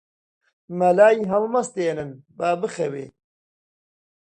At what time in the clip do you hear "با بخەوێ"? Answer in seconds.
2.37-3.05